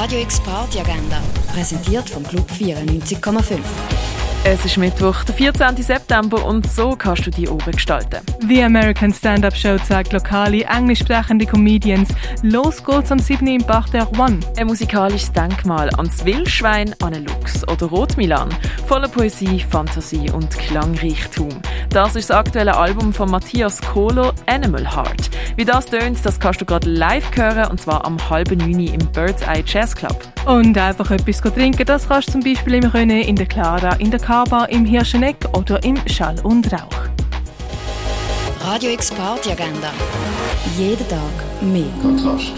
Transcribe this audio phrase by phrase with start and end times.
[0.00, 1.20] Radio X Party Agenda,
[1.52, 3.58] präsentiert vom Club 94,5.
[4.44, 5.76] Es ist Mittwoch, der 14.
[5.82, 8.20] September und so kannst du die oben gestalten.
[8.48, 12.10] The American Stand-Up Show zeigt lokale, englisch sprechende Comedians.
[12.42, 13.44] Los geht's am 7.
[13.48, 14.38] im Bach der One.
[14.56, 18.50] Ein musikalisches Denkmal ans Wildschwein, an einen Lux oder Rotmilan.
[18.86, 21.48] Voller Poesie, Fantasie und Klangreichtum.
[21.90, 25.30] Das ist das aktuelle Album von Matthias Kohler, Animal Heart.
[25.56, 29.06] Wie das tönt, das kannst du gerade live hören und zwar am halben neun im
[29.12, 30.20] Bird's Eye Jazz Club.
[30.44, 34.10] Und einfach etwas trinken, das kannst du zum Beispiel im Rennen, in der Clara, in
[34.10, 37.08] der Kaba, im Hirscheneck oder im Schall und Rauch.
[38.64, 39.90] Radio X Party Agenda.
[40.76, 41.86] Jeden Tag mehr.
[42.02, 42.52] Kontrast.